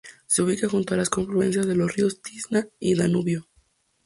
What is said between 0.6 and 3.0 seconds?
junto a la confluencia de los ríos Tisza y